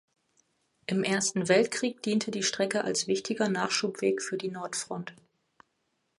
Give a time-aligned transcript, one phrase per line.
[0.87, 5.13] Im Ersten Weltkrieg diente die Strecke als wichtiger Nachschubweg für die Nordfront.